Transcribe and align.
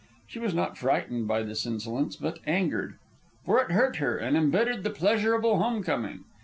She 0.25 0.39
was 0.39 0.55
not 0.55 0.79
frightened 0.79 1.27
by 1.27 1.43
this 1.43 1.63
insolence, 1.63 2.15
but 2.15 2.39
angered; 2.47 2.95
for 3.45 3.61
it 3.61 3.69
hurt 3.69 3.97
her, 3.97 4.17
and 4.17 4.35
embittered 4.35 4.83
the 4.83 4.89
pleasurable 4.89 5.59
home 5.59 5.83
coming. 5.83 6.23